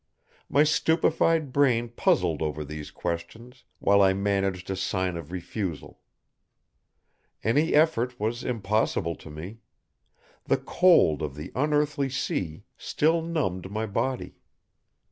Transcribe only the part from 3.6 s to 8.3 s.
while I managed a sign of refusal. Any effort